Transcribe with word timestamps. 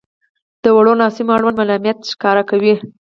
•د 0.63 0.65
وړو 0.75 0.93
ناسمیو 1.01 1.33
اړوند 1.35 1.57
ملایمت 1.59 1.97
ښکاره 2.13 2.43
کوئ. 2.49 2.73